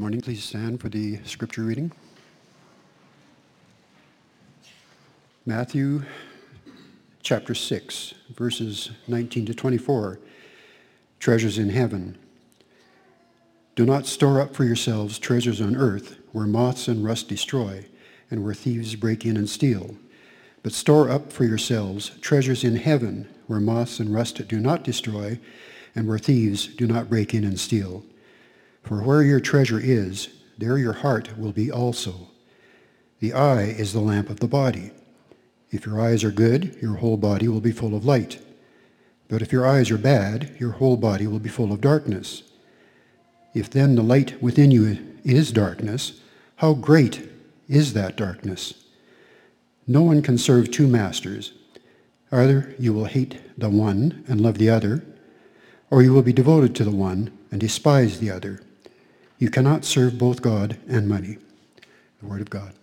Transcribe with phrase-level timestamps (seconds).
[0.00, 1.90] Morning, please stand for the scripture reading.
[5.44, 6.04] Matthew
[7.20, 10.20] chapter 6, verses 19 to 24.
[11.18, 12.16] Treasures in heaven.
[13.74, 17.84] Do not store up for yourselves treasures on earth where moths and rust destroy
[18.30, 19.96] and where thieves break in and steal.
[20.62, 25.40] But store up for yourselves treasures in heaven where moths and rust do not destroy
[25.96, 28.04] and where thieves do not break in and steal.
[28.88, 32.28] For where your treasure is, there your heart will be also.
[33.20, 34.92] The eye is the lamp of the body.
[35.70, 38.38] If your eyes are good, your whole body will be full of light.
[39.28, 42.44] But if your eyes are bad, your whole body will be full of darkness.
[43.52, 46.22] If then the light within you is darkness,
[46.56, 47.28] how great
[47.68, 48.72] is that darkness?
[49.86, 51.52] No one can serve two masters.
[52.32, 55.04] Either you will hate the one and love the other,
[55.90, 58.62] or you will be devoted to the one and despise the other.
[59.38, 61.38] You cannot serve both God and money.
[62.20, 62.74] The Word of God.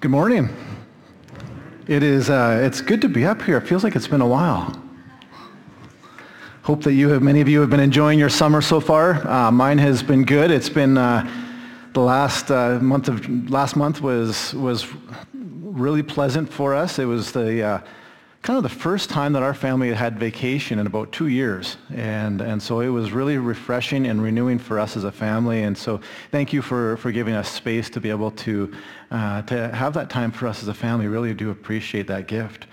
[0.00, 0.48] Good morning.
[1.86, 3.58] It is, uh, it's good to be up here.
[3.58, 4.82] It feels like it's been a while.
[6.62, 9.26] Hope that you have, many of you have been enjoying your summer so far.
[9.28, 10.50] Uh, mine has been good.
[10.50, 11.30] It's been, uh,
[11.92, 14.86] the last uh, month of, last month was, was
[15.70, 16.98] really pleasant for us.
[16.98, 17.80] It was the uh,
[18.42, 21.76] kind of the first time that our family had had vacation in about two years.
[21.94, 25.62] And, and so it was really refreshing and renewing for us as a family.
[25.62, 28.72] And so thank you for, for giving us space to be able to,
[29.10, 31.06] uh, to have that time for us as a family.
[31.06, 32.66] Really do appreciate that gift.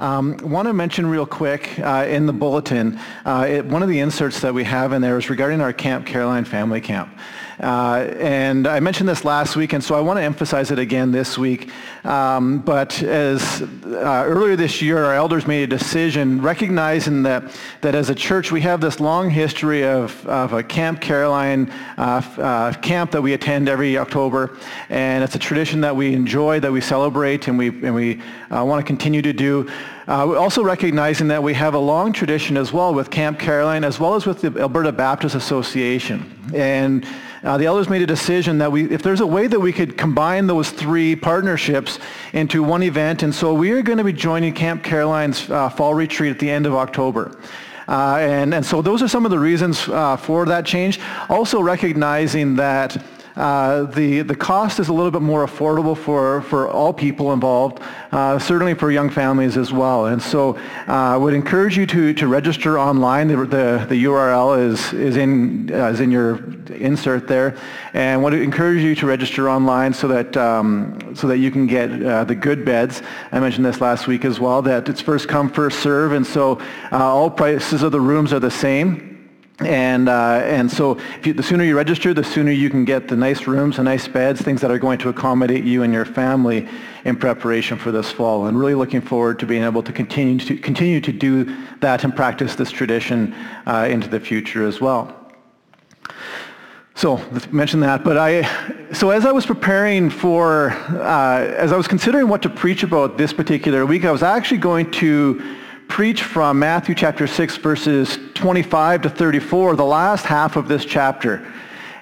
[0.00, 4.00] Um, want to mention real quick uh, in the bulletin, uh, it, one of the
[4.00, 7.16] inserts that we have in there is regarding our Camp Caroline Family Camp.
[7.62, 11.12] Uh, and I mentioned this last week, and so I want to emphasize it again
[11.12, 11.70] this week.
[12.02, 17.44] Um, but as uh, earlier this year, our elders made a decision recognizing that,
[17.82, 22.22] that as a church, we have this long history of, of a Camp Caroline uh,
[22.38, 24.58] uh camp that we attend every October.
[24.88, 28.20] And it's a tradition that we enjoy, that we celebrate, and we, and we
[28.50, 29.70] uh, want to continue to do.
[30.08, 34.00] Uh, also recognizing that we have a long tradition as well with Camp Caroline as
[34.00, 36.50] well as with the Alberta Baptist Association.
[36.52, 37.06] And
[37.44, 39.98] uh, the elders made a decision that we, if there's a way that we could
[39.98, 41.98] combine those three partnerships
[42.32, 45.94] into one event, and so we are going to be joining Camp Caroline's uh, fall
[45.94, 47.36] retreat at the end of October.
[47.88, 51.00] Uh, and, and so those are some of the reasons uh, for that change.
[51.28, 53.02] Also recognizing that
[53.36, 57.82] uh, the, the cost is a little bit more affordable for, for all people involved,
[58.12, 60.06] uh, certainly for young families as well.
[60.06, 60.56] And so
[60.88, 63.28] uh, I would encourage you to, to register online.
[63.28, 66.44] The, the, the URL is, is, in, uh, is in your
[66.74, 67.56] insert there.
[67.94, 72.02] And would encourage you to register online so that, um, so that you can get
[72.02, 73.02] uh, the good beds.
[73.30, 76.12] I mentioned this last week as well, that it's first come, first serve.
[76.12, 76.60] And so
[76.90, 79.11] all prices of the rooms are the same.
[79.66, 83.16] And, uh, and so you, the sooner you register, the sooner you can get the
[83.16, 86.68] nice rooms and nice beds, things that are going to accommodate you and your family
[87.04, 88.46] in preparation for this fall.
[88.46, 92.14] And really looking forward to being able to continue to, continue to do that and
[92.14, 93.34] practice this tradition
[93.66, 95.18] uh, into the future as well.
[96.94, 97.16] So
[97.50, 98.04] mention that.
[98.04, 102.50] But I, so as I was preparing for, uh, as I was considering what to
[102.50, 105.56] preach about this particular week, I was actually going to
[105.92, 111.46] preach from Matthew chapter 6, verses 25 to 34, the last half of this chapter.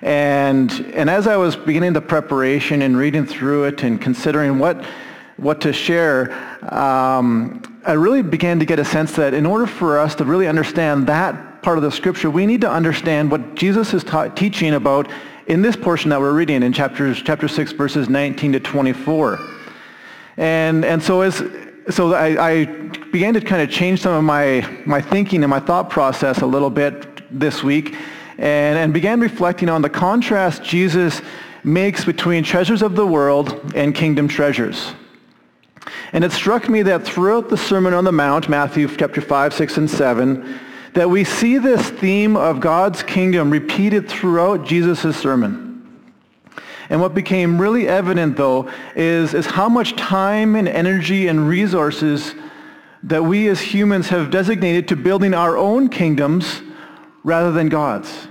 [0.01, 4.87] And, and as I was beginning the preparation and reading through it and considering what,
[5.39, 6.31] what to share,
[6.73, 10.47] um, I really began to get a sense that in order for us to really
[10.47, 14.75] understand that part of the scripture, we need to understand what Jesus is ta- teaching
[14.75, 15.11] about
[15.49, 19.41] in this portion that we're reading in chapters, chapter 6, verses 19 to 24.
[20.37, 21.43] And, and so as,
[21.91, 25.61] so I, I, began to kind of change some of my, my thinking and my
[25.61, 27.97] thought process a little bit this week
[28.39, 31.21] and, and began reflecting on the contrast Jesus
[31.65, 34.95] makes between treasures of the world and kingdom treasures.
[36.13, 39.77] And it struck me that throughout the Sermon on the Mount, Matthew chapter 5, 6,
[39.77, 40.61] and 7,
[40.95, 45.69] that we see this theme of God's kingdom repeated throughout Jesus' sermon.
[46.89, 52.35] And what became really evident, though, is, is how much time and energy and resources
[53.03, 56.63] that we as humans have designated to building our own kingdoms
[57.25, 58.29] rather than God's.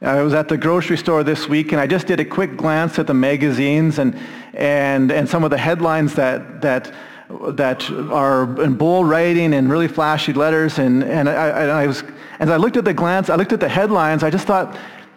[0.00, 2.98] I was at the grocery store this week and I just did a quick glance
[2.98, 4.18] at the magazines and,
[4.52, 6.92] and, and some of the headlines that, that,
[7.28, 10.78] that are in bold writing and really flashy letters.
[10.78, 12.02] And, and I, I was,
[12.40, 14.76] as I looked at the glance, I looked at the headlines, I just thought,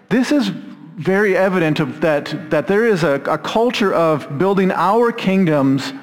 [0.09, 5.11] this is very evident of that, that there is a, a culture of building our
[5.11, 5.93] kingdoms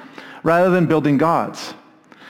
[0.43, 1.73] rather than building gods.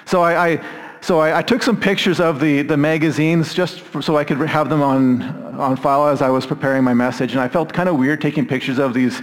[0.06, 0.66] So I, I
[1.04, 4.38] so I, I, took some pictures of the, the magazines just for, so I could
[4.48, 5.22] have them on,
[5.60, 7.34] on file as I was preparing my message.
[7.34, 9.22] And I felt kind of weird taking pictures of these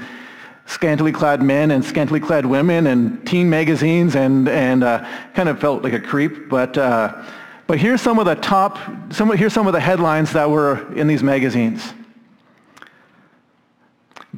[0.67, 5.59] scantily clad men and scantily clad women and teen magazines and, and uh, kind of
[5.59, 6.51] felt like a creep.
[6.51, 7.25] But, uh,
[7.67, 8.79] but here's some of the top,
[9.11, 11.95] some, here's some of the headlines that were in these magazines.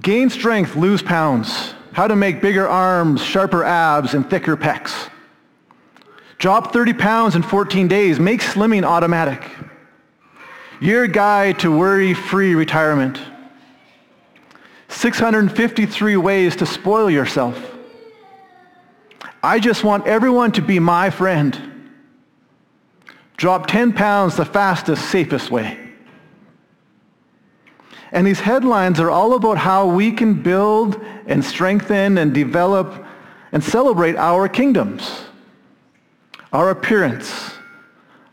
[0.00, 1.74] Gain strength, lose pounds.
[1.92, 5.10] How to make bigger arms, sharper abs, and thicker pecs.
[6.42, 8.18] Drop 30 pounds in 14 days.
[8.18, 9.48] Make slimming automatic.
[10.80, 13.20] Your guide to worry-free retirement.
[14.88, 17.56] 653 ways to spoil yourself.
[19.40, 21.92] I just want everyone to be my friend.
[23.36, 25.78] Drop 10 pounds the fastest, safest way.
[28.10, 33.06] And these headlines are all about how we can build and strengthen and develop
[33.52, 35.26] and celebrate our kingdoms
[36.52, 37.52] our appearance,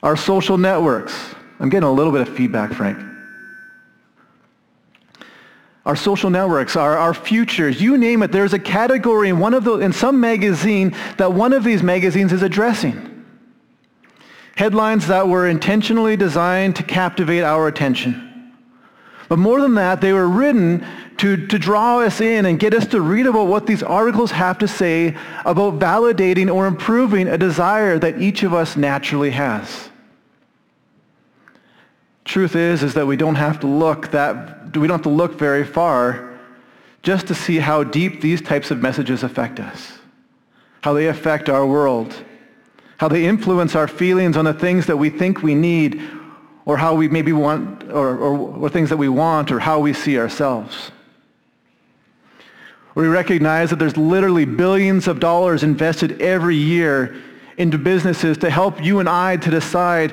[0.03, 1.13] our social networks.
[1.59, 2.97] I'm getting a little bit of feedback, Frank.
[5.85, 8.31] Our social networks, our, our futures, you name it.
[8.31, 12.31] There's a category in one of the, in some magazine that one of these magazines
[12.31, 13.25] is addressing.
[14.55, 18.28] Headlines that were intentionally designed to captivate our attention.
[19.29, 20.85] But more than that, they were written
[21.17, 24.57] to, to draw us in and get us to read about what these articles have
[24.57, 25.15] to say
[25.45, 29.89] about validating or improving a desire that each of us naturally has.
[32.25, 35.37] Truth is, is that we don't have to look that, we don't have to look
[35.37, 36.39] very far
[37.03, 39.99] just to see how deep these types of messages affect us,
[40.81, 42.15] how they affect our world,
[42.97, 46.01] how they influence our feelings on the things that we think we need
[46.69, 49.91] or how we maybe want, or, or, or things that we want, or how we
[49.91, 50.91] see ourselves.
[52.93, 57.19] We recognize that there's literally billions of dollars invested every year
[57.57, 60.11] into businesses to help you and I to decide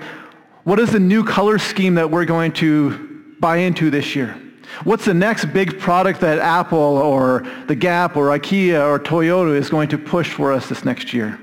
[0.64, 4.40] what is the new color scheme that we're going to buy into this year?
[4.84, 9.68] What's the next big product that Apple or the Gap or IKEA or Toyota is
[9.68, 11.38] going to push for us this next year?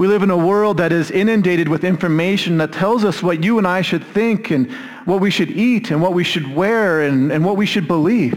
[0.00, 3.58] We live in a world that is inundated with information that tells us what you
[3.58, 4.72] and I should think and
[5.04, 8.32] what we should eat and what we should wear and, and what we should believe.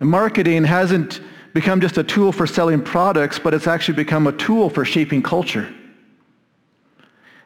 [0.00, 1.20] And marketing hasn't
[1.52, 5.22] become just a tool for selling products, but it's actually become a tool for shaping
[5.22, 5.66] culture.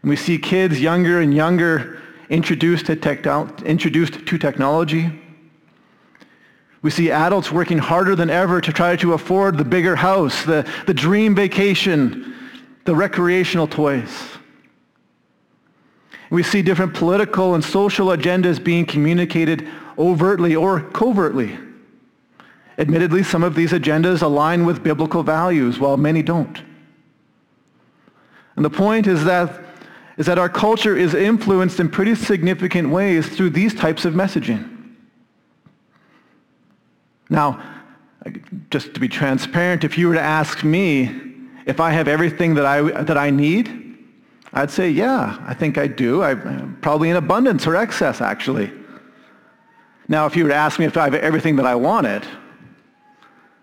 [0.02, 2.00] And we see kids younger and younger
[2.30, 3.26] introduced to, tech,
[3.64, 5.10] introduced to technology,
[6.80, 10.70] we see adults working harder than ever to try to afford the bigger house, the,
[10.86, 12.34] the dream vacation,
[12.84, 14.10] the recreational toys.
[16.30, 21.58] We see different political and social agendas being communicated overtly or covertly.
[22.76, 26.62] Admittedly, some of these agendas align with biblical values, while many don't.
[28.54, 29.64] And the point is that,
[30.16, 34.77] is that our culture is influenced in pretty significant ways through these types of messaging.
[37.28, 37.62] Now,
[38.70, 41.10] just to be transparent, if you were to ask me
[41.66, 43.96] if I have everything that I, that I need,
[44.52, 46.22] I'd say, yeah, I think I do.
[46.22, 46.34] I,
[46.80, 48.72] probably in abundance or excess, actually.
[50.08, 52.26] Now, if you were to ask me if I have everything that I wanted,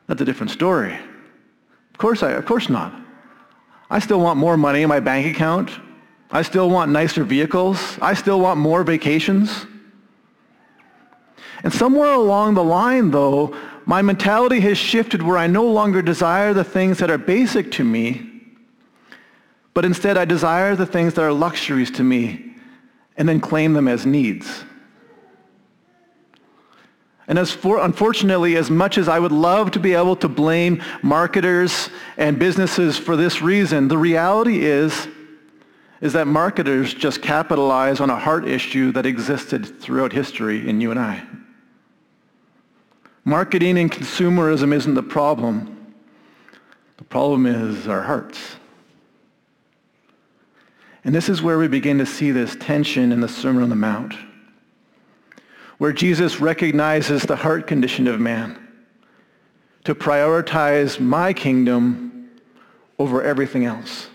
[0.08, 0.94] that's a different story.
[0.94, 2.94] Of course, I, of course not.
[3.90, 5.72] I still want more money in my bank account.
[6.32, 7.98] I still want nicer vehicles.
[8.02, 9.66] I still want more vacations.
[11.66, 13.58] And somewhere along the line, though,
[13.88, 17.84] my mentality has shifted where I no longer desire the things that are basic to
[17.84, 18.44] me,
[19.74, 22.54] but instead I desire the things that are luxuries to me
[23.18, 24.64] and then claim them as needs.
[27.28, 30.84] And as for, unfortunately, as much as I would love to be able to blame
[31.02, 35.08] marketers and businesses for this reason, the reality is,
[36.00, 40.92] is that marketers just capitalize on a heart issue that existed throughout history in you
[40.92, 41.24] and I.
[43.28, 45.96] Marketing and consumerism isn't the problem.
[46.98, 48.40] The problem is our hearts.
[51.04, 53.76] And this is where we begin to see this tension in the Sermon on the
[53.76, 54.14] Mount,
[55.80, 58.60] where Jesus recognizes the heart condition of man
[59.86, 62.30] to prioritize my kingdom
[63.00, 64.08] over everything else.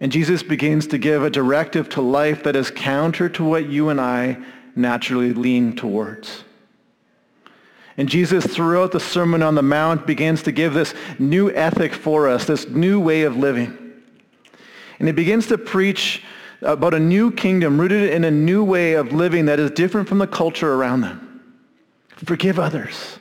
[0.00, 3.88] And Jesus begins to give a directive to life that is counter to what you
[3.88, 4.38] and I
[4.74, 6.44] naturally lean towards.
[8.00, 12.30] And Jesus, throughout the Sermon on the Mount, begins to give this new ethic for
[12.30, 13.76] us, this new way of living.
[14.98, 16.22] And he begins to preach
[16.62, 20.16] about a new kingdom rooted in a new way of living that is different from
[20.16, 21.42] the culture around them.
[22.24, 23.18] Forgive others.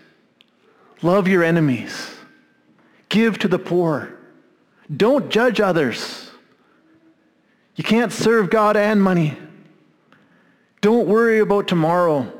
[1.02, 2.12] Love your enemies.
[3.10, 4.18] Give to the poor.
[4.96, 6.32] Don't judge others.
[7.76, 9.38] You can't serve God and money.
[10.80, 12.39] Don't worry about tomorrow.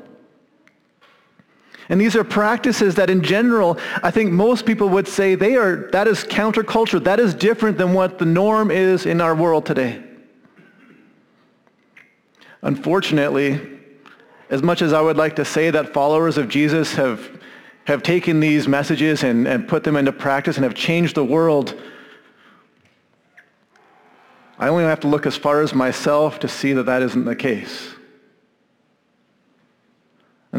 [1.90, 5.90] And these are practices that in general, I think most people would say they are,
[5.90, 7.02] that is counterculture.
[7.02, 10.00] That is different than what the norm is in our world today.
[12.62, 13.60] Unfortunately,
[14.50, 17.28] as much as I would like to say that followers of Jesus have,
[17.86, 21.74] have taken these messages and, and put them into practice and have changed the world,
[24.60, 27.34] I only have to look as far as myself to see that that isn't the
[27.34, 27.94] case.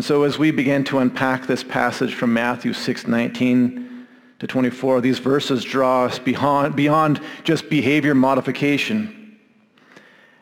[0.01, 4.07] And so as we begin to unpack this passage from Matthew 6, 19
[4.39, 9.37] to 24, these verses draw us beyond, beyond just behavior modification.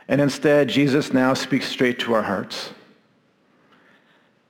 [0.07, 2.69] And instead, Jesus now speaks straight to our hearts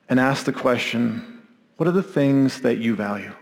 [0.07, 1.41] and asks the question,
[1.77, 3.33] what are the things that you value?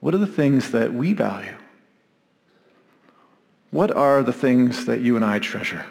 [0.00, 1.56] What are the things that we value?
[3.70, 5.86] What are the things that you and I treasure?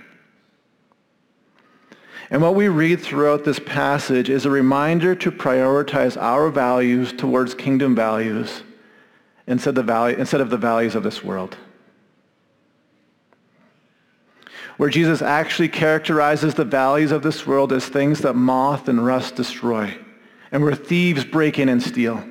[2.34, 7.54] And what we read throughout this passage is a reminder to prioritize our values towards
[7.54, 8.63] kingdom values
[9.46, 9.86] instead of,
[10.50, 11.56] the values of this world.
[14.78, 19.36] Where Jesus actually characterizes the values of this world as things that moth and rust
[19.36, 19.96] destroy,
[20.52, 22.28] and where thieves break in and steal.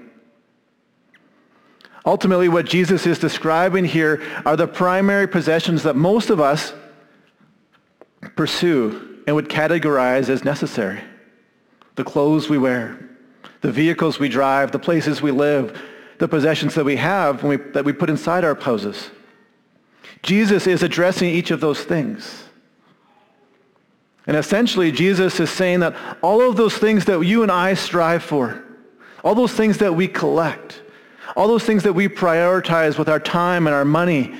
[2.04, 6.72] Ultimately, what Jesus is describing here are the primary possessions that most of us
[8.34, 11.00] pursue and would categorize as necessary.
[11.94, 12.98] The clothes we wear,
[13.60, 15.80] the vehicles we drive, the places we live,
[16.18, 19.10] the possessions that we have we, that we put inside our poses.
[20.22, 22.44] Jesus is addressing each of those things.
[24.26, 28.22] And essentially, Jesus is saying that all of those things that you and I strive
[28.22, 28.64] for,
[29.24, 30.80] all those things that we collect,
[31.36, 34.34] all those things that we prioritize with our time and our money,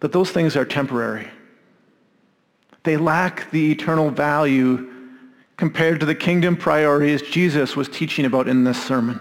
[0.00, 1.28] that those things are temporary.
[2.86, 4.88] They lack the eternal value
[5.56, 9.20] compared to the kingdom priorities Jesus was teaching about in this sermon.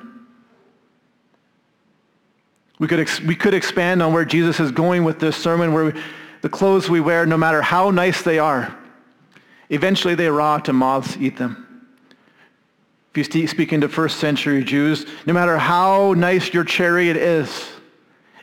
[2.77, 5.85] We could, ex- we could expand on where Jesus is going with this sermon, where
[5.85, 6.01] we,
[6.41, 8.77] the clothes we wear, no matter how nice they are,
[9.71, 11.87] eventually they rot and moths eat them.
[13.15, 17.67] If you speak into first century Jews, no matter how nice your chariot is,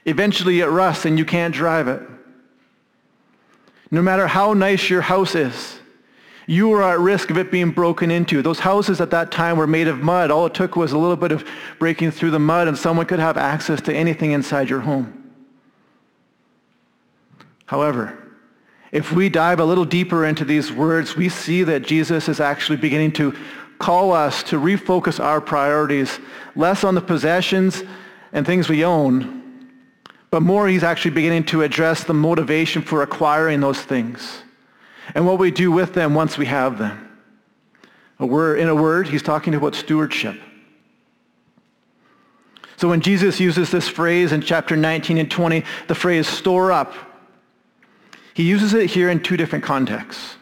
[0.04, 2.02] eventually it rusts and you can't drive it.
[3.92, 5.78] No matter how nice your house is,
[6.46, 8.40] you are at risk of it being broken into.
[8.40, 10.30] Those houses at that time were made of mud.
[10.30, 11.46] All it took was a little bit of
[11.78, 15.30] breaking through the mud and someone could have access to anything inside your home.
[17.66, 18.18] However,
[18.92, 22.78] if we dive a little deeper into these words, we see that Jesus is actually
[22.78, 23.36] beginning to
[23.78, 26.18] call us to refocus our priorities
[26.56, 27.82] less on the possessions
[28.32, 29.41] and things we own
[30.32, 34.42] but more, he's actually beginning to address the motivation for acquiring those things
[35.14, 37.20] and what we do with them once we have them.
[38.18, 40.40] In a word, he's talking about stewardship.
[42.78, 46.94] So when Jesus uses this phrase in chapter 19 and 20, the phrase store up,
[48.32, 50.36] he uses it here in two different contexts.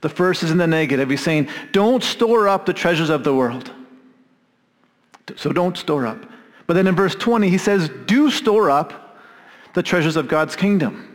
[0.00, 1.10] The first is in the negative.
[1.10, 3.70] He's saying, don't store up the treasures of the world.
[5.36, 6.24] So don't store up.
[6.66, 9.18] But then in verse 20, he says, do store up
[9.74, 11.10] the treasures of God's kingdom.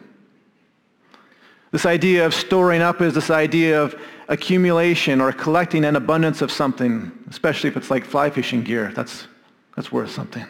[1.71, 6.51] This idea of storing up is this idea of accumulation or collecting an abundance of
[6.51, 8.91] something, especially if it's like fly fishing gear.
[8.95, 9.27] That's,
[9.75, 10.45] that's worth something.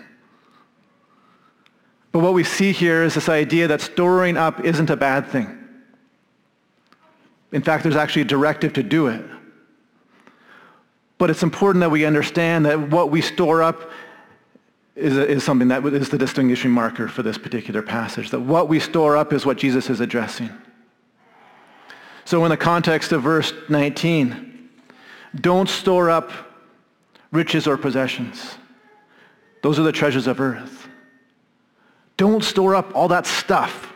[2.12, 5.56] But what we see here is this idea that storing up isn't a bad thing.
[7.52, 9.24] In fact, there's actually a directive to do it.
[11.18, 13.92] But it's important that we understand that what we store up
[15.00, 18.80] is, is something that is the distinguishing marker for this particular passage, that what we
[18.80, 20.50] store up is what Jesus is addressing.
[22.26, 24.70] So in the context of verse 19,
[25.42, 26.32] don't store up
[27.32, 28.56] riches or possessions.
[29.64, 30.88] Those are the treasures of earth.
[32.18, 33.94] Don't store up all that stuff.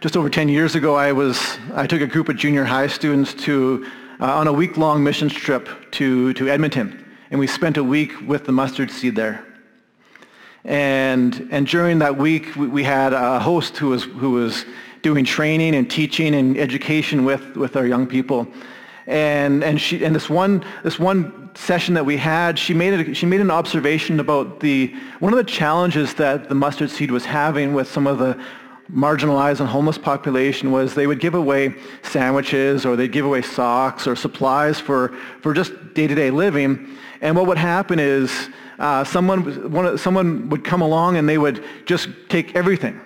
[0.00, 3.34] Just over 10 years ago, I, was, I took a group of junior high students
[3.44, 3.86] to,
[4.20, 7.03] uh, on a week-long missions trip to, to Edmonton
[7.34, 9.44] and we spent a week with the mustard seed there.
[10.64, 14.64] And, and during that week, we had a host who was, who was
[15.02, 18.46] doing training and teaching and education with, with our young people.
[19.08, 23.16] And, and, she, and this, one, this one session that we had, she made, it,
[23.16, 27.24] she made an observation about the, one of the challenges that the mustard seed was
[27.24, 28.40] having with some of the
[28.92, 34.06] marginalized and homeless population was they would give away sandwiches or they'd give away socks
[34.06, 35.08] or supplies for,
[35.40, 36.96] for just day-to-day living.
[37.20, 41.64] And what would happen is uh, someone, one, someone would come along and they would
[41.86, 43.00] just take everything.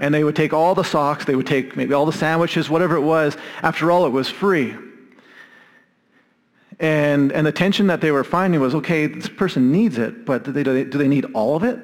[0.00, 2.96] And they would take all the socks, they would take maybe all the sandwiches, whatever
[2.96, 3.36] it was.
[3.62, 4.74] After all, it was free.
[6.80, 10.44] And, and the tension that they were finding was, okay, this person needs it, but
[10.44, 11.78] do they, do they need all of it?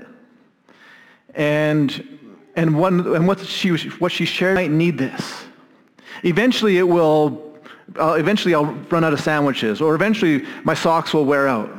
[1.35, 2.17] And,
[2.57, 5.45] and, one, and what, she, what she shared, might need this.
[6.23, 7.55] Eventually it will,
[8.01, 11.71] uh, eventually I'll run out of sandwiches, or eventually my socks will wear out.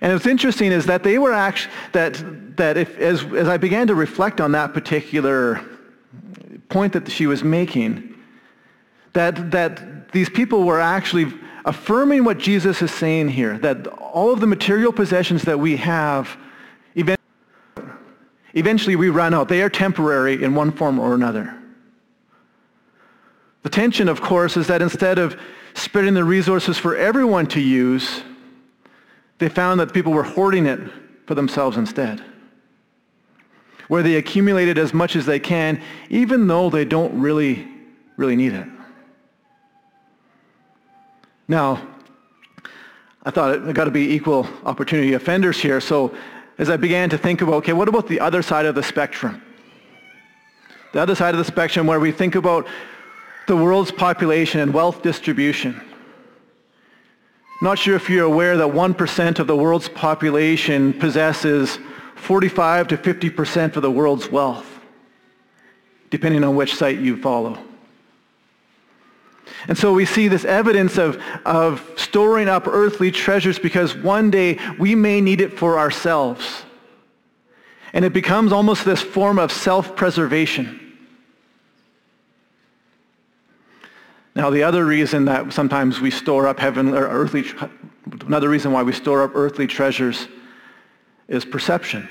[0.00, 3.86] And what's interesting is that they were actually, that, that if, as, as I began
[3.88, 5.60] to reflect on that particular
[6.68, 8.14] point that she was making,
[9.12, 11.32] that, that these people were actually
[11.64, 16.36] affirming what Jesus is saying here, that all of the material possessions that we have,
[18.54, 19.48] eventually we run out.
[19.48, 21.54] They are temporary in one form or another.
[23.62, 25.38] The tension, of course, is that instead of
[25.74, 28.22] spreading the resources for everyone to use,
[29.38, 30.80] they found that people were hoarding it
[31.26, 32.22] for themselves instead,
[33.88, 37.68] where they accumulated as much as they can, even though they don't really,
[38.16, 38.66] really need it.
[41.46, 41.86] Now,
[43.24, 46.14] I thought it got to be equal opportunity offenders here, so
[46.58, 49.40] as I began to think about, okay, what about the other side of the spectrum?
[50.92, 52.66] The other side of the spectrum where we think about
[53.46, 55.80] the world's population and wealth distribution.
[57.62, 61.78] Not sure if you're aware that 1% of the world's population possesses
[62.16, 64.80] 45 to 50% of the world's wealth,
[66.10, 67.58] depending on which site you follow.
[69.66, 74.58] And so we see this evidence of, of storing up earthly treasures because one day
[74.78, 76.62] we may need it for ourselves.
[77.92, 80.84] And it becomes almost this form of self-preservation.
[84.36, 87.44] Now, the other reason that sometimes we store up heavenly or earthly,
[88.24, 90.28] another reason why we store up earthly treasures
[91.26, 92.08] is perception.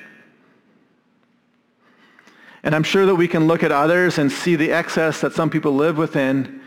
[2.64, 5.50] And I'm sure that we can look at others and see the excess that some
[5.50, 6.62] people live within,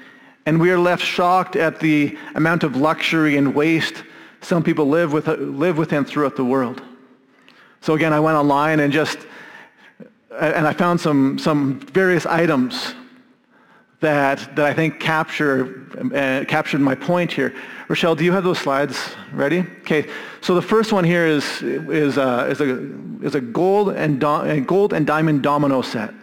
[0.46, 4.04] and we are left shocked at the amount of luxury and waste
[4.42, 6.82] some people live, with, live within throughout the world.
[7.82, 9.18] So again, I went online and just,
[10.38, 12.94] and I found some, some various items
[14.00, 17.54] that, that I think capture, uh, captured my point here.
[17.88, 19.60] Rochelle, do you have those slides ready?
[19.80, 20.08] Okay,
[20.40, 24.60] so the first one here is, is, uh, is, a, is a gold and, do,
[24.62, 26.14] gold and diamond domino set.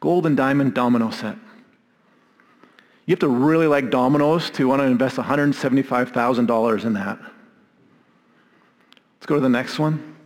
[0.00, 1.36] Gold and diamond domino set.
[3.06, 7.18] You have to really like dominoes to want to invest $175,000 in that.
[7.18, 7.32] Let's
[9.26, 10.16] go to the next one.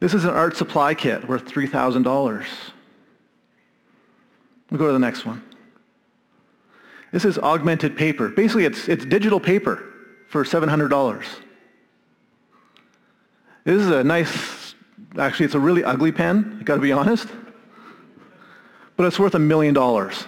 [0.00, 2.46] This is an art supply kit worth $3,000.
[4.70, 5.42] We'll go to the next one.
[7.12, 8.28] This is augmented paper.
[8.28, 9.82] Basically, it's, it's digital paper
[10.28, 11.24] for $700.
[13.64, 14.74] This is a nice,
[15.18, 17.28] actually, it's a really ugly pen, i got to be honest.
[18.96, 20.26] But it's worth a million dollars.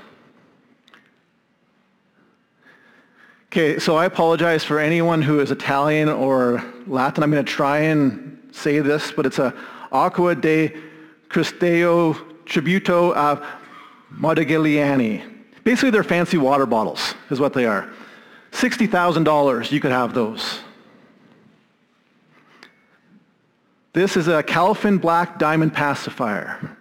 [3.50, 7.22] Okay, so I apologize for anyone who is Italian or Latin.
[7.22, 9.54] I'm going to try and say this, but it's a
[9.90, 10.76] Acqua de
[11.30, 13.42] Cristeo Tributo uh,
[14.12, 15.24] Modigliani.
[15.64, 17.90] Basically, they're fancy water bottles, is what they are.
[18.52, 20.60] $60,000, you could have those.
[23.94, 26.76] This is a Calfin Black Diamond Pacifier.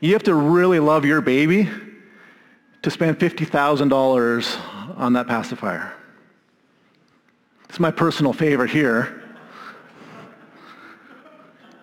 [0.00, 1.68] You have to really love your baby
[2.80, 5.92] to spend $50,000 on that pacifier.
[7.68, 9.22] It's my personal favorite here.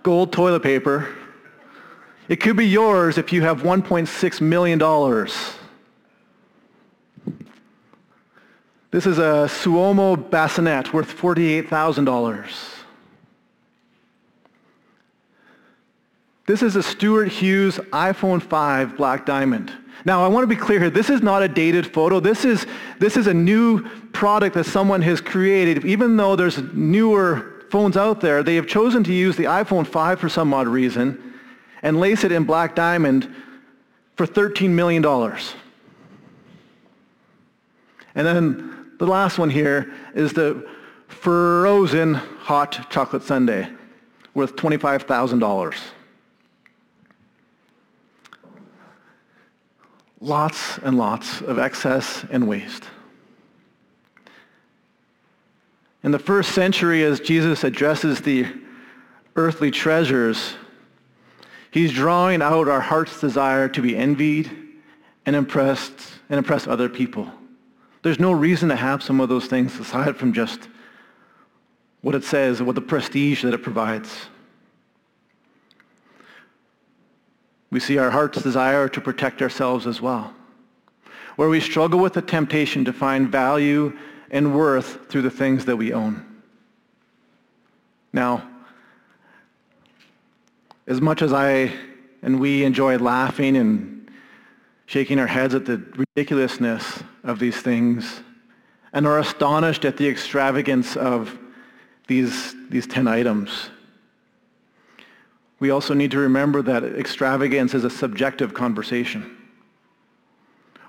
[0.04, 1.14] Gold toilet paper,
[2.30, 4.80] it could be yours if you have $1.6 million.
[8.92, 12.77] This is a Suommo bassinet worth $48,000.
[16.48, 19.70] This is a Stuart Hughes iPhone 5 Black Diamond.
[20.06, 20.90] Now, I want to be clear here.
[20.90, 22.22] This is not a dated photo.
[22.22, 22.66] This is,
[23.00, 25.84] this is a new product that someone has created.
[25.84, 30.20] Even though there's newer phones out there, they have chosen to use the iPhone 5
[30.22, 31.34] for some odd reason
[31.82, 33.30] and lace it in black diamond
[34.16, 35.06] for $13 million.
[38.16, 40.66] And then the last one here is the
[41.10, 43.70] frozen hot chocolate sundae
[44.34, 45.76] worth $25,000.
[50.20, 52.84] Lots and lots of excess and waste.
[56.04, 58.48] In the first century, as Jesus addresses the
[59.36, 60.54] earthly treasures,
[61.72, 64.50] he's drawing out our heart's desire to be envied
[65.26, 66.00] and impressed
[66.30, 67.30] and impress other people.
[68.02, 70.70] There's no reason to have some of those things aside from just
[72.02, 74.28] what it says and what the prestige that it provides.
[77.70, 80.34] We see our heart's desire to protect ourselves as well,
[81.36, 83.98] where we struggle with the temptation to find value
[84.32, 86.26] and worth through the things that we own.
[88.14, 88.48] Now,
[90.88, 91.74] as much as I
[92.22, 94.10] and we enjoy laughing and
[94.86, 95.82] shaking our heads at the
[96.16, 98.22] ridiculousness of these things
[98.94, 101.38] and are astonished at the extravagance of
[102.08, 103.70] these, these 10 items,
[105.60, 109.38] we also need to remember that extravagance is a subjective conversation.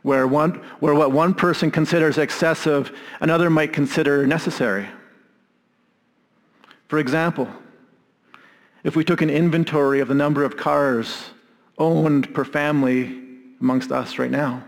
[0.03, 4.87] Where, one, where what one person considers excessive, another might consider necessary.
[6.89, 7.49] For example,
[8.85, 11.31] if we took an inventory of the number of cars
[11.79, 13.23] owned per family
[13.61, 14.65] amongst us right now,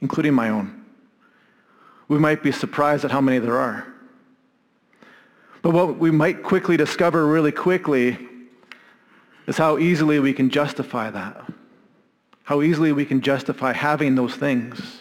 [0.00, 0.84] including my own,
[2.08, 3.86] we might be surprised at how many there are.
[5.62, 8.29] But what we might quickly discover really quickly
[9.50, 11.44] is how easily we can justify that.
[12.44, 15.00] How easily we can justify having those things.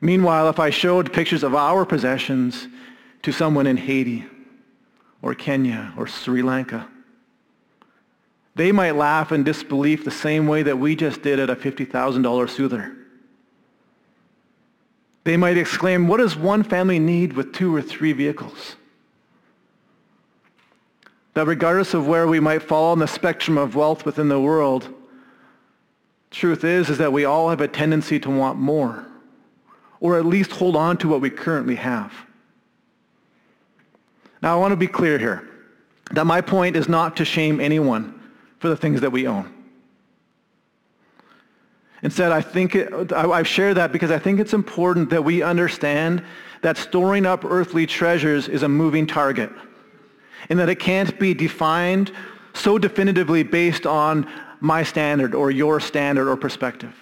[0.00, 2.66] Meanwhile, if I showed pictures of our possessions
[3.22, 4.24] to someone in Haiti
[5.22, 6.88] or Kenya or Sri Lanka,
[8.56, 12.50] they might laugh in disbelief the same way that we just did at a $50,000
[12.50, 12.96] soother.
[15.22, 18.74] They might exclaim, what does one family need with two or three vehicles?
[21.34, 24.88] That regardless of where we might fall on the spectrum of wealth within the world,
[26.30, 29.06] truth is, is that we all have a tendency to want more,
[30.00, 32.12] or at least hold on to what we currently have.
[34.42, 35.48] Now I want to be clear here,
[36.10, 38.20] that my point is not to shame anyone
[38.58, 39.52] for the things that we own.
[42.02, 46.24] Instead, I think it, I, share that because I think it's important that we understand
[46.60, 49.50] that storing up earthly treasures is a moving target
[50.48, 52.12] and that it can't be defined
[52.54, 56.94] so definitively based on my standard or your standard or perspective.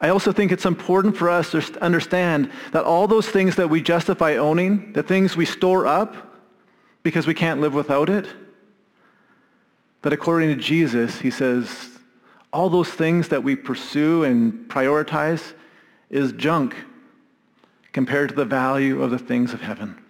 [0.00, 3.80] I also think it's important for us to understand that all those things that we
[3.80, 6.42] justify owning, the things we store up
[7.02, 8.28] because we can't live without it,
[10.02, 11.90] that according to Jesus, he says,
[12.52, 15.54] all those things that we pursue and prioritize
[16.10, 16.76] is junk
[17.92, 20.03] compared to the value of the things of heaven.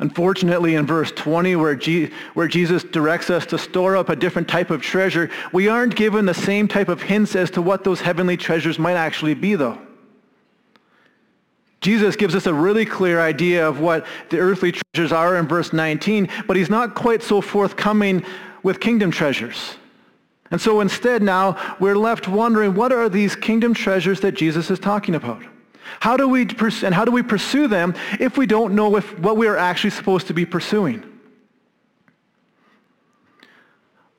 [0.00, 1.76] Unfortunately, in verse 20, where,
[2.32, 6.24] where Jesus directs us to store up a different type of treasure, we aren't given
[6.24, 9.78] the same type of hints as to what those heavenly treasures might actually be, though.
[11.82, 15.72] Jesus gives us a really clear idea of what the earthly treasures are in verse
[15.72, 18.24] 19, but he's not quite so forthcoming
[18.62, 19.76] with kingdom treasures.
[20.50, 24.78] And so instead now we're left wondering what are these kingdom treasures that Jesus is
[24.78, 25.42] talking about?
[26.00, 29.18] How do we pers- and how do we pursue them if we don't know if
[29.18, 31.04] what we are actually supposed to be pursuing?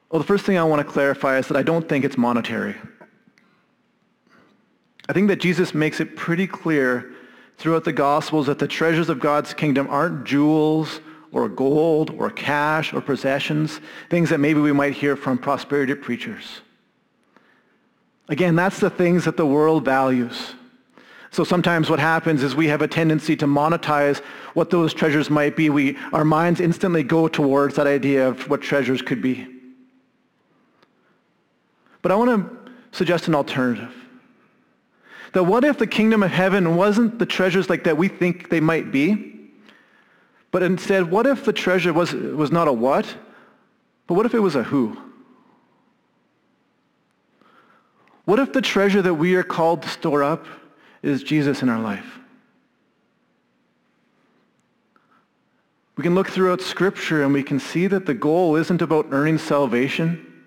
[0.10, 2.76] Well, the first thing I want to clarify is that I don't think it's monetary.
[5.08, 7.14] I think that Jesus makes it pretty clear
[7.58, 11.00] throughout the Gospels that the treasures of God's kingdom aren't jewels
[11.32, 16.62] or gold or cash or possessions, things that maybe we might hear from prosperity preachers.
[18.28, 20.56] Again, that's the things that the world values.
[21.32, 24.20] So sometimes what happens is we have a tendency to monetize
[24.54, 25.70] what those treasures might be.
[25.70, 29.48] We, our minds instantly go towards that idea of what treasures could be.
[32.02, 33.96] But I want to suggest an alternative.
[35.32, 38.60] That what if the kingdom of heaven wasn't the treasures like that we think they
[38.60, 39.32] might be,
[40.52, 43.16] but instead, what if the treasure was, was not a what,
[44.06, 44.98] but what if it was a who?
[48.26, 50.46] What if the treasure that we are called to store up
[51.02, 52.20] is Jesus in our life.
[55.98, 59.38] We can look throughout Scripture and we can see that the goal isn't about earning
[59.38, 60.44] salvation,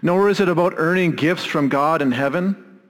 [0.00, 2.80] nor is it about earning gifts from God in heaven.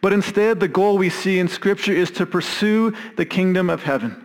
[0.00, 4.22] But instead, the goal we see in Scripture is to pursue the kingdom of heaven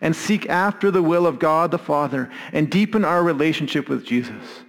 [0.00, 4.64] and seek after the will of God the Father and deepen our relationship with Jesus.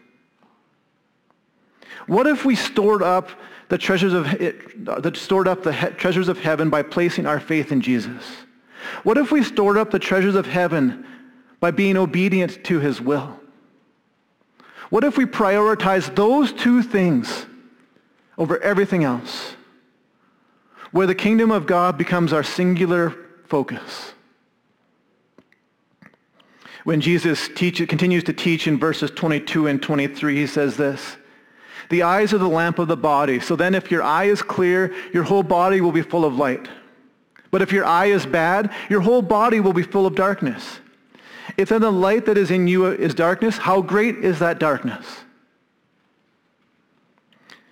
[2.08, 3.30] What if we stored up
[3.72, 7.72] the treasures of that stored up the he- treasures of heaven by placing our faith
[7.72, 8.22] in Jesus?
[9.04, 11.06] What if we stored up the treasures of heaven
[11.62, 13.40] by being obedient to his will?
[14.90, 17.46] What if we prioritize those two things
[18.38, 19.56] over everything else?
[20.92, 23.16] Where the kingdom of God becomes our singular
[23.48, 24.12] focus.
[26.84, 31.16] When Jesus teach, continues to teach in verses 22 and 23, he says this,
[31.92, 33.40] the eyes are the lamp of the body.
[33.40, 36.68] So then if your eye is clear, your whole body will be full of light.
[37.52, 40.80] But if your eye is bad, your whole body will be full of darkness.
[41.58, 45.06] If then the light that is in you is darkness, how great is that darkness?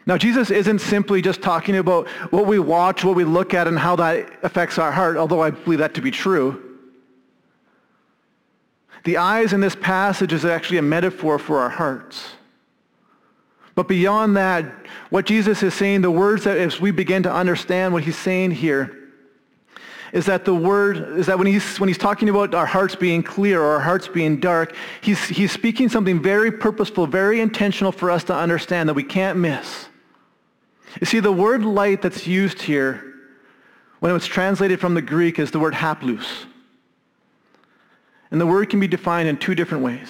[0.05, 3.77] Now, Jesus isn't simply just talking about what we watch, what we look at, and
[3.77, 6.77] how that affects our heart, although I believe that to be true.
[9.05, 12.31] The eyes in this passage is actually a metaphor for our hearts.
[13.79, 14.65] But beyond that,
[15.09, 18.51] what Jesus is saying, the words that as we begin to understand what he's saying
[18.51, 18.93] here,
[20.11, 23.23] is that the word, is that when he's, when he's talking about our hearts being
[23.23, 28.11] clear or our hearts being dark, he's, he's speaking something very purposeful, very intentional for
[28.11, 29.85] us to understand that we can't miss.
[30.99, 33.13] You see, the word light that's used here,
[34.01, 36.27] when it's translated from the Greek, is the word haplous.
[38.29, 40.09] And the word can be defined in two different ways.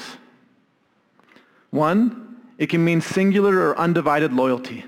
[1.69, 2.28] One,
[2.59, 4.85] it can mean singular or undivided loyalty.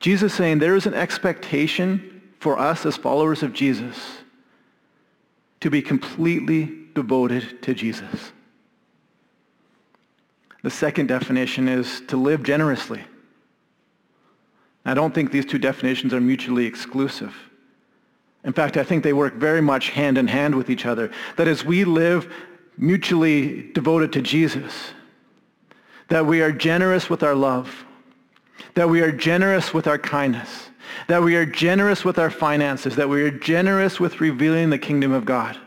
[0.00, 3.96] Jesus saying there is an expectation for us as followers of Jesus
[5.60, 8.32] to be completely devoted to Jesus.
[10.62, 13.04] The second definition is to live generously.
[14.84, 17.34] I don't think these two definitions are mutually exclusive.
[18.42, 21.12] In fact, I think they work very much hand in hand with each other.
[21.36, 22.32] That as we live
[22.76, 24.72] mutually devoted to Jesus,
[26.08, 27.84] that we are generous with our love,
[28.74, 30.68] that we are generous with our kindness,
[31.08, 35.12] that we are generous with our finances, that we are generous with revealing the kingdom
[35.12, 35.58] of God.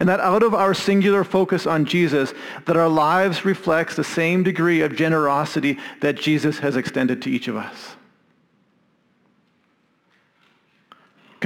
[0.00, 4.42] And that out of our singular focus on Jesus, that our lives reflects the same
[4.42, 7.96] degree of generosity that Jesus has extended to each of us.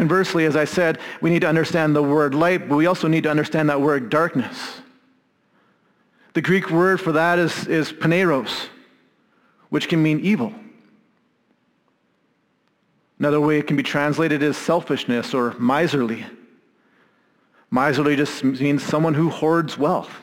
[0.01, 3.25] Conversely, as I said, we need to understand the word light, but we also need
[3.25, 4.81] to understand that word darkness.
[6.33, 8.71] The Greek word for that is, is paneros,
[9.69, 10.55] which can mean evil.
[13.19, 16.25] Another way it can be translated is selfishness or miserly.
[17.71, 20.23] Miserly just means someone who hoards wealth.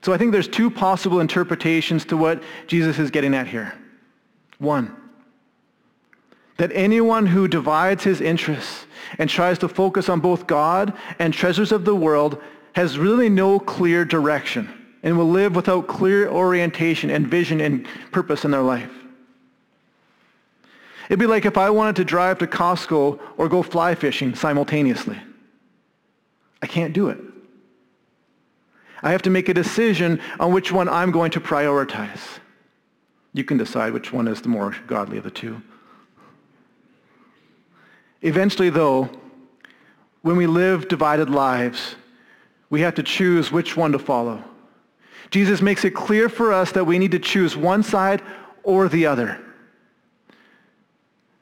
[0.00, 3.74] So I think there's two possible interpretations to what Jesus is getting at here.
[4.56, 4.96] One,
[6.56, 8.86] that anyone who divides his interests
[9.18, 12.40] and tries to focus on both God and treasures of the world
[12.74, 14.68] has really no clear direction
[15.02, 18.90] and will live without clear orientation and vision and purpose in their life.
[21.08, 25.20] It'd be like if I wanted to drive to Costco or go fly fishing simultaneously.
[26.62, 27.18] I can't do it.
[29.02, 32.38] I have to make a decision on which one I'm going to prioritize.
[33.34, 35.60] You can decide which one is the more godly of the two.
[38.24, 39.10] Eventually, though,
[40.22, 41.94] when we live divided lives,
[42.70, 44.42] we have to choose which one to follow.
[45.30, 48.22] Jesus makes it clear for us that we need to choose one side
[48.62, 49.38] or the other.
[50.30, 50.36] It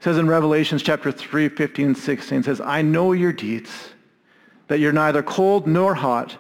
[0.01, 3.91] says in Revelations chapter 3, 15 and 16, says, I know your deeds,
[4.67, 6.37] that you're neither cold nor hot.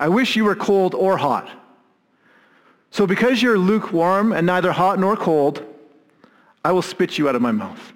[0.00, 1.48] I wish you were cold or hot.
[2.90, 5.64] So because you're lukewarm and neither hot nor cold,
[6.64, 7.93] I will spit you out of my mouth.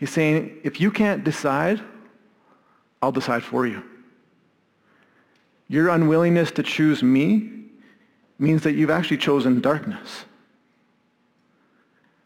[0.00, 1.78] He's saying, if you can't decide,
[3.02, 3.82] I'll decide for you.
[5.68, 7.66] Your unwillingness to choose me
[8.38, 10.24] means that you've actually chosen darkness.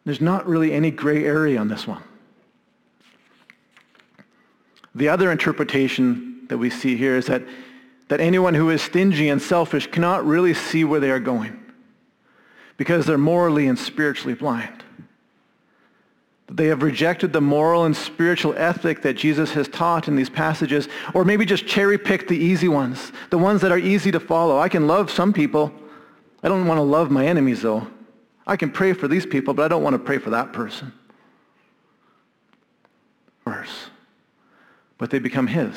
[0.04, 2.04] There's not really any gray area on this one.
[4.94, 7.42] The other interpretation that we see here is that,
[8.06, 11.60] that anyone who is stingy and selfish cannot really see where they are going
[12.76, 14.83] because they're morally and spiritually blind.
[16.48, 20.88] They have rejected the moral and spiritual ethic that Jesus has taught in these passages,
[21.14, 24.58] or maybe just cherry picked the easy ones, the ones that are easy to follow.
[24.58, 25.72] I can love some people.
[26.42, 27.86] I don't want to love my enemies, though.
[28.46, 30.92] I can pray for these people, but I don't want to pray for that person.
[33.46, 33.88] Worse.
[34.98, 35.74] But they become his.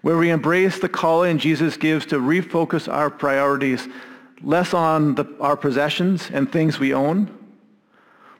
[0.00, 3.86] Where we embrace the calling Jesus gives to refocus our priorities
[4.42, 7.43] less on the, our possessions and things we own,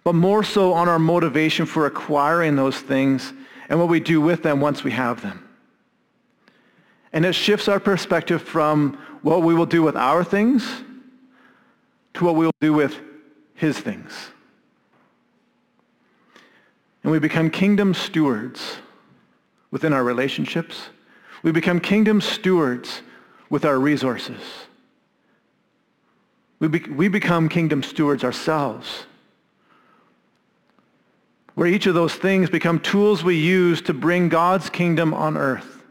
[0.05, 3.33] but more so on our motivation for acquiring those things
[3.71, 5.49] and what we do with them once we have them.
[7.13, 10.83] And it shifts our perspective from what we will do with our things
[12.15, 13.01] to what we will do with
[13.55, 14.13] his things.
[17.03, 18.77] And we become kingdom stewards
[19.71, 20.89] within our relationships.
[21.43, 23.01] We become kingdom stewards
[23.49, 24.41] with our resources.
[26.59, 29.07] We, be- we become kingdom stewards ourselves
[31.55, 35.83] where each of those things become tools we use to bring God's kingdom on earth.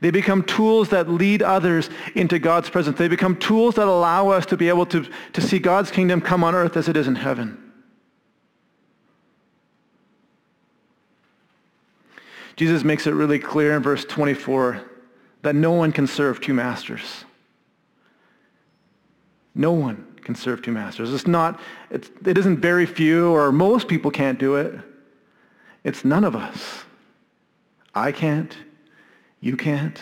[0.00, 2.98] They become tools that lead others into God's presence.
[2.98, 6.44] They become tools that allow us to be able to, to see God's kingdom come
[6.44, 7.62] on earth as it is in heaven.
[12.56, 14.82] Jesus makes it really clear in verse 24
[15.42, 17.24] that no one can serve two masters.
[19.54, 21.14] No one can serve two masters.
[21.14, 24.74] It's not, it's, it isn't very few or most people can't do it.
[25.84, 26.82] It's none of us.
[27.94, 28.54] I can't.
[29.40, 29.98] You can't.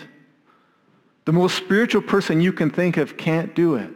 [1.27, 3.91] The most spiritual person you can think of can't do it.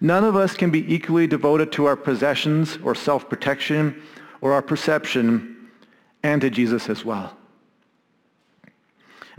[0.00, 4.00] None of us can be equally devoted to our possessions or self-protection
[4.40, 5.68] or our perception
[6.22, 7.36] and to Jesus as well.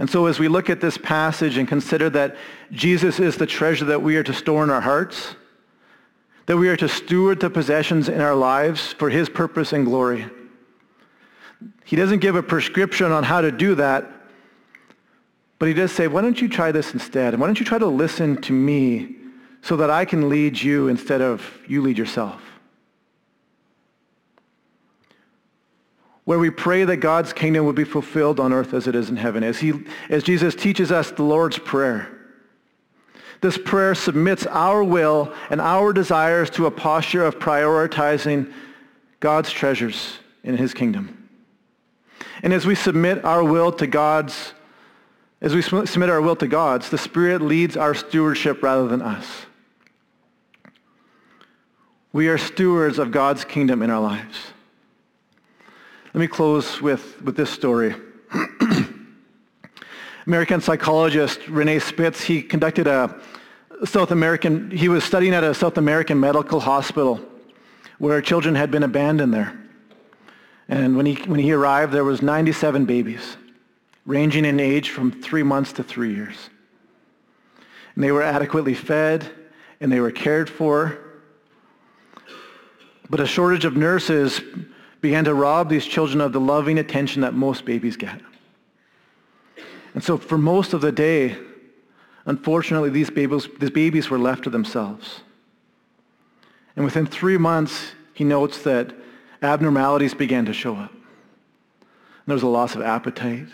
[0.01, 2.35] And so as we look at this passage and consider that
[2.71, 5.35] Jesus is the treasure that we are to store in our hearts,
[6.47, 10.25] that we are to steward the possessions in our lives for his purpose and glory.
[11.85, 14.09] He doesn't give a prescription on how to do that,
[15.59, 17.35] but he does say, why don't you try this instead?
[17.35, 19.17] And why don't you try to listen to me
[19.61, 22.41] so that I can lead you instead of you lead yourself?
[26.25, 29.17] Where we pray that God's kingdom would be fulfilled on earth as it is in
[29.17, 29.73] heaven, as, he,
[30.10, 32.17] as Jesus teaches us the Lord's Prayer.
[33.41, 38.53] This prayer submits our will and our desires to a posture of prioritizing
[39.19, 41.29] God's treasures in his kingdom.
[42.43, 44.53] And as we submit our will to God's,
[45.41, 49.25] as we submit our will to God's, the Spirit leads our stewardship rather than us.
[52.13, 54.38] We are stewards of God's kingdom in our lives.
[56.13, 57.95] Let me close with, with this story.
[60.28, 63.17] American psychologist Rene Spitz, he conducted a
[63.86, 67.21] South American, he was studying at a South American medical hospital
[67.97, 69.58] where children had been abandoned there.
[70.67, 73.38] And when he, when he arrived, there was 97 babies,
[74.06, 76.50] ranging in age from three months to three years.
[77.95, 79.32] And they were adequately fed
[79.80, 81.00] and they were cared for.
[83.10, 84.41] But a shortage of nurses
[85.01, 88.21] began to rob these children of the loving attention that most babies get.
[89.93, 91.37] And so for most of the day,
[92.25, 95.21] unfortunately, these babies, these babies were left to themselves.
[96.75, 98.93] And within three months, he notes that
[99.41, 100.91] abnormalities began to show up.
[100.91, 103.47] And there was a loss of appetite,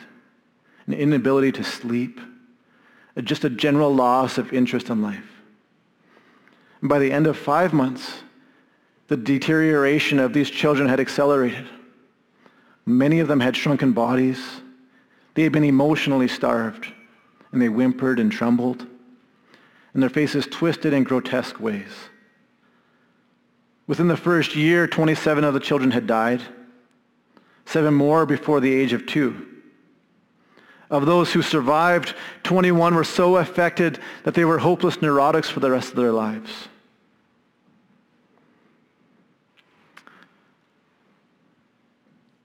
[0.86, 2.20] an inability to sleep,
[3.24, 5.42] just a general loss of interest in life.
[6.82, 8.24] And by the end of five months,
[9.08, 11.68] the deterioration of these children had accelerated.
[12.86, 14.40] Many of them had shrunken bodies.
[15.34, 16.88] They had been emotionally starved,
[17.52, 18.86] and they whimpered and trembled,
[19.94, 21.92] and their faces twisted in grotesque ways.
[23.88, 26.42] Within the first year, 27 of the children had died,
[27.66, 29.46] seven more before the age of two.
[30.90, 35.72] Of those who survived, 21 were so affected that they were hopeless neurotics for the
[35.72, 36.70] rest of their lives.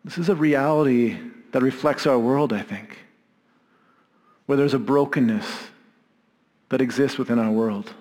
[0.04, 1.18] This is a reality
[1.52, 2.98] that reflects our world, I think,
[4.46, 5.46] where there's a brokenness
[6.70, 7.92] that exists within our world,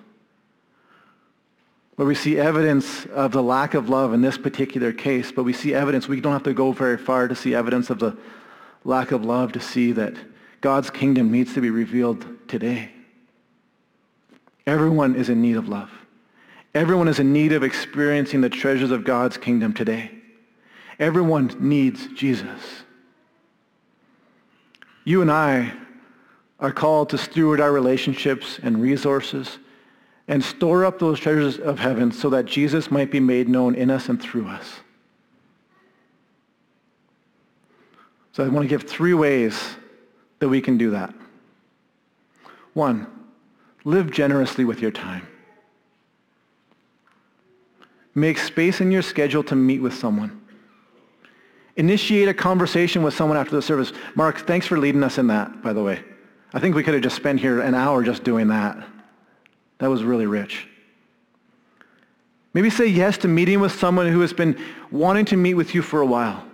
[1.96, 5.52] where we see evidence of the lack of love in this particular case, but we
[5.52, 8.16] see evidence, we don't have to go very far to see evidence of the
[8.84, 10.14] lack of love to see that
[10.60, 12.90] God's kingdom needs to be revealed today.
[14.66, 15.90] Everyone is in need of love.
[16.74, 20.21] Everyone is in need of experiencing the treasures of God's kingdom today.
[20.98, 22.84] Everyone needs Jesus.
[25.04, 25.72] You and I
[26.60, 29.58] are called to steward our relationships and resources
[30.28, 33.90] and store up those treasures of heaven so that Jesus might be made known in
[33.90, 34.80] us and through us.
[38.32, 39.60] So I want to give three ways
[40.38, 41.14] that we can do that.
[42.74, 43.06] One,
[43.84, 45.26] live generously with your time.
[48.14, 50.41] Make space in your schedule to meet with someone.
[51.76, 53.92] Initiate a conversation with someone after the service.
[54.14, 56.02] Mark, thanks for leading us in that, by the way.
[56.52, 58.76] I think we could have just spent here an hour just doing that.
[59.78, 60.68] That was really rich.
[62.54, 65.80] Maybe say yes to meeting with someone who has been wanting to meet with you
[65.80, 66.44] for a while.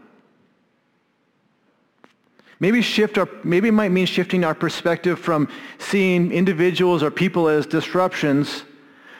[2.61, 5.49] Maybe shift our, maybe it might mean shifting our perspective from
[5.79, 8.64] seeing individuals or people as disruptions,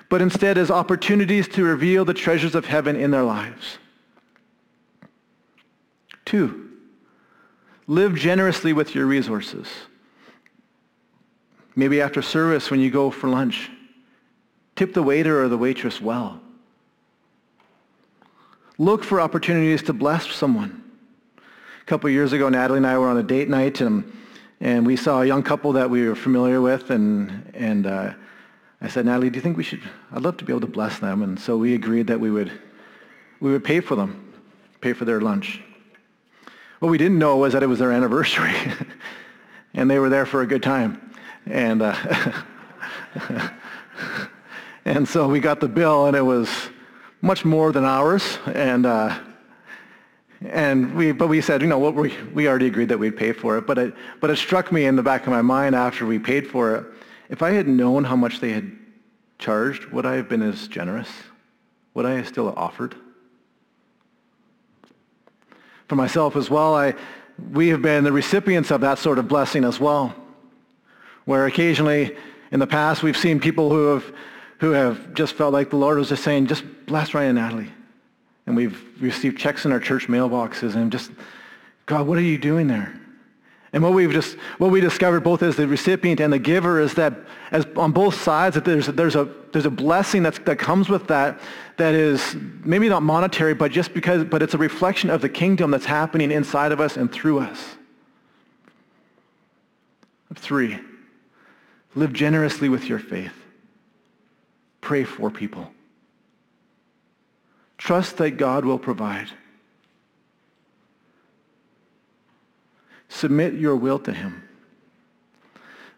[0.09, 3.79] but instead as opportunities to reveal the treasures of heaven in their lives.
[6.29, 6.69] Two,
[7.87, 9.67] live generously with your resources.
[11.75, 13.71] Maybe after service when you go for lunch,
[14.77, 16.39] tip the waiter or the waitress well.
[18.77, 20.85] Look for opportunities to bless someone.
[21.39, 24.13] A couple years ago, Natalie and I were on a date night, and,
[24.61, 28.13] and we saw a young couple that we were familiar with, and, and uh,
[28.83, 29.81] I said, Natalie, do you think we should,
[30.13, 31.23] I'd love to be able to bless them.
[31.23, 32.53] And so we agreed that we would,
[33.41, 34.31] we would pay for them,
[34.83, 35.63] pay for their lunch.
[36.81, 38.55] What we didn't know was that it was their anniversary,
[39.75, 41.13] and they were there for a good time.
[41.47, 42.33] And, uh,
[44.85, 46.49] and so we got the bill, and it was
[47.21, 48.39] much more than ours.
[48.47, 49.19] And, uh,
[50.43, 53.33] and we, but we said, you know, what we, we already agreed that we'd pay
[53.33, 53.67] for it.
[53.67, 56.47] But it, but it struck me in the back of my mind after we paid
[56.47, 56.87] for it,
[57.29, 58.71] if I had known how much they had
[59.39, 61.09] charged, would I have been as generous?
[61.95, 62.95] Would I have still offered?
[65.89, 66.95] For myself as well, I,
[67.53, 70.15] we have been the recipients of that sort of blessing as well,
[71.25, 72.17] where occasionally
[72.51, 74.15] in the past we've seen people who have,
[74.59, 77.73] who have just felt like the Lord was just saying, just bless Ryan and Natalie.
[78.47, 81.11] And we've received checks in our church mailboxes and just,
[81.87, 82.98] God, what are you doing there?
[83.73, 86.95] And what we've just what we discovered both as the recipient and the giver is
[86.95, 87.15] that
[87.51, 91.07] as on both sides that there's there's a there's a blessing that's, that comes with
[91.09, 91.39] that
[91.77, 95.71] that is maybe not monetary but just because but it's a reflection of the kingdom
[95.71, 97.77] that's happening inside of us and through us.
[100.35, 100.79] Three,
[101.95, 103.33] live generously with your faith.
[104.81, 105.71] Pray for people.
[107.77, 109.29] Trust that God will provide.
[113.09, 114.49] Submit your will to him.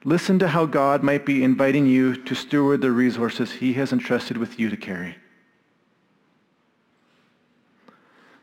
[0.05, 4.39] Listen to how God might be inviting you to steward the resources he has entrusted
[4.39, 5.17] with you to carry.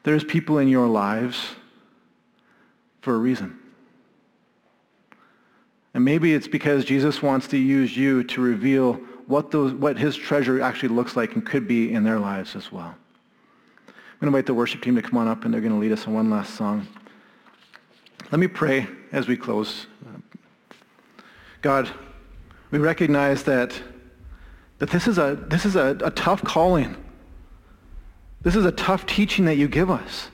[0.04, 1.56] There's people in your lives
[3.02, 3.58] for a reason.
[5.94, 8.94] And maybe it's because Jesus wants to use you to reveal
[9.26, 12.72] what, those, what his treasure actually looks like and could be in their lives as
[12.72, 12.96] well.
[13.88, 15.80] I'm going to invite the worship team to come on up and they're going to
[15.80, 16.88] lead us in one last song.
[18.32, 19.88] Let me pray as we close.
[21.62, 21.90] God,
[22.72, 23.80] we recognize that,
[24.80, 26.96] that this is, a, this is a, a tough calling.
[28.42, 30.30] This is a tough teaching that you give us.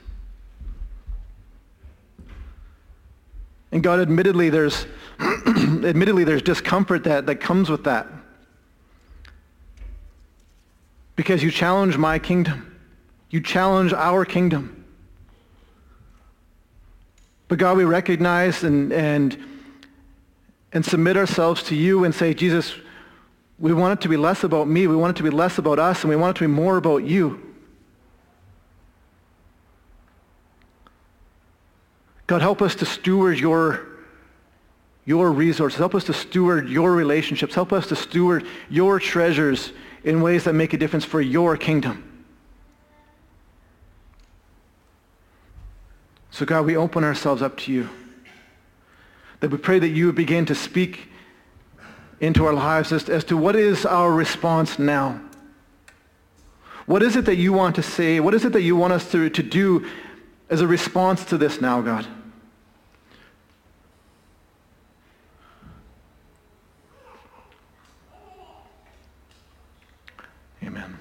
[3.72, 4.86] And God, admittedly, there's,
[5.20, 8.06] admittedly, there's discomfort that, that comes with that.
[11.16, 12.78] Because you challenge my kingdom.
[13.30, 14.83] You challenge our kingdom.
[17.54, 19.38] But God, we recognize and, and,
[20.72, 22.74] and submit ourselves to you and say, Jesus,
[23.60, 24.88] we want it to be less about me.
[24.88, 26.78] We want it to be less about us, and we want it to be more
[26.78, 27.54] about you.
[32.26, 33.86] God, help us to steward your,
[35.04, 35.78] your resources.
[35.78, 37.54] Help us to steward your relationships.
[37.54, 39.70] Help us to steward your treasures
[40.02, 42.13] in ways that make a difference for your kingdom.
[46.34, 47.88] So, God, we open ourselves up to you.
[49.38, 51.06] That we pray that you would begin to speak
[52.18, 55.20] into our lives as, as to what is our response now.
[56.86, 58.18] What is it that you want to say?
[58.18, 59.88] What is it that you want us to, to do
[60.50, 62.04] as a response to this now, God?
[70.64, 70.98] Amen.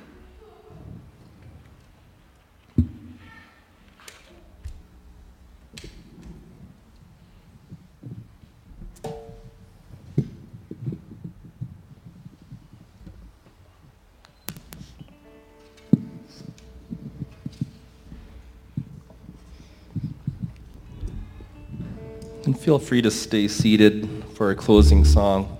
[22.54, 25.58] And feel free to stay seated for a closing song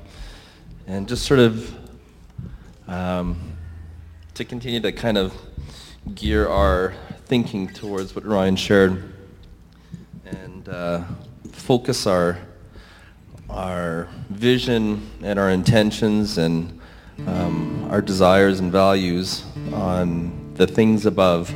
[0.86, 1.76] and just sort of
[2.88, 3.58] um,
[4.36, 5.34] to continue to kind of
[6.14, 6.94] gear our
[7.26, 9.12] thinking towards what Ryan shared
[10.26, 11.04] and uh,
[11.52, 12.38] focus our
[13.50, 16.80] our vision and our intentions and
[17.26, 21.50] um, our desires and values on the things above.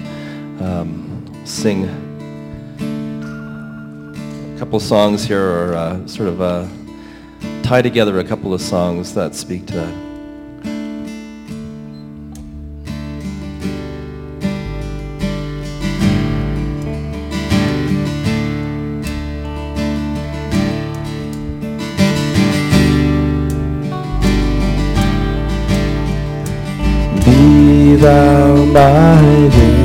[0.60, 2.07] Um, sing
[4.68, 6.68] couple songs here are uh, sort of uh,
[7.64, 9.94] tie together a couple of songs that speak to that.
[27.24, 29.77] Be thou my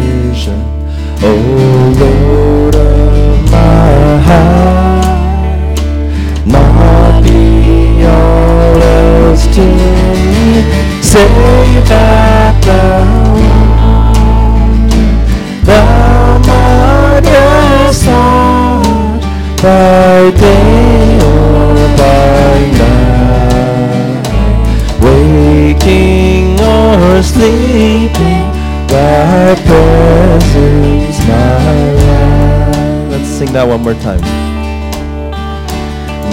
[33.53, 34.21] sing that one more time.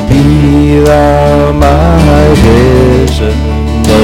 [0.08, 3.36] Be thou my vision,
[3.88, 4.00] O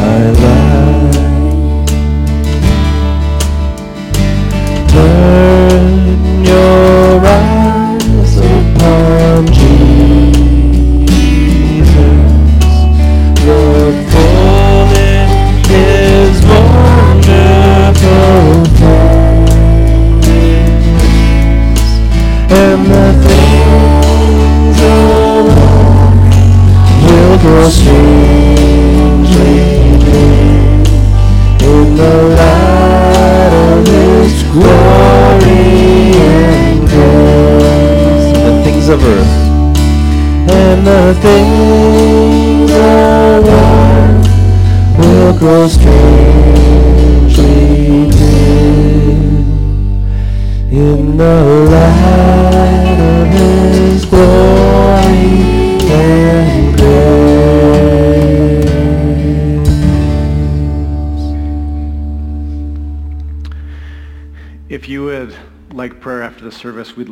[41.12, 41.41] And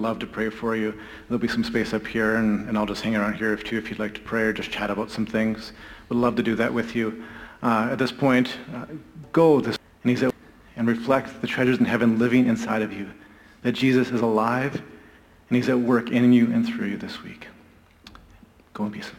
[0.10, 0.92] love to pray for you.
[1.28, 3.78] There'll be some space up here, and, and I'll just hang around here if too
[3.78, 5.72] if you'd like to pray or just chat about some things.
[6.10, 7.24] We'd love to do that with you.
[7.62, 8.86] Uh, at this point, uh,
[9.32, 10.34] go this and
[10.78, 13.12] and reflect the treasures in heaven living inside of you.
[13.62, 14.82] That Jesus is alive
[15.50, 17.48] and he's at work in you and through you this week.
[18.74, 19.12] Go in peace.